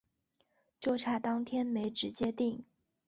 [0.79, 2.65] 就差当天没直接订